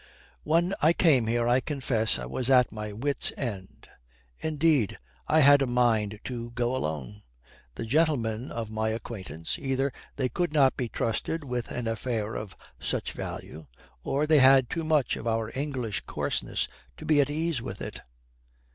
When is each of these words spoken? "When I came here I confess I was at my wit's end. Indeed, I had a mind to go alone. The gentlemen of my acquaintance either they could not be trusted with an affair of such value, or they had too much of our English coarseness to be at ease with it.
"When 0.41 0.73
I 0.81 0.93
came 0.93 1.27
here 1.27 1.47
I 1.47 1.59
confess 1.59 2.17
I 2.17 2.25
was 2.25 2.49
at 2.49 2.71
my 2.71 2.91
wit's 2.91 3.31
end. 3.37 3.87
Indeed, 4.39 4.97
I 5.27 5.41
had 5.41 5.61
a 5.61 5.67
mind 5.67 6.19
to 6.23 6.49
go 6.49 6.75
alone. 6.75 7.21
The 7.75 7.85
gentlemen 7.85 8.51
of 8.51 8.71
my 8.71 8.89
acquaintance 8.89 9.59
either 9.59 9.93
they 10.15 10.27
could 10.27 10.53
not 10.53 10.75
be 10.75 10.89
trusted 10.89 11.43
with 11.43 11.69
an 11.69 11.85
affair 11.87 12.33
of 12.33 12.55
such 12.79 13.11
value, 13.11 13.67
or 14.03 14.25
they 14.25 14.39
had 14.39 14.71
too 14.71 14.83
much 14.83 15.17
of 15.17 15.27
our 15.27 15.51
English 15.53 16.01
coarseness 16.07 16.67
to 16.97 17.05
be 17.05 17.21
at 17.21 17.29
ease 17.29 17.61
with 17.61 17.79
it. 17.79 18.01